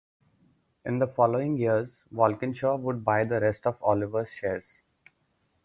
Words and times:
In 0.83 0.97
the 0.97 1.05
following 1.05 1.57
years 1.57 2.01
Walkinshaw 2.11 2.75
would 2.77 3.05
buy 3.05 3.23
the 3.23 3.39
rest 3.39 3.67
of 3.67 3.77
Oliver's 3.83 4.31
shares. 4.31 4.65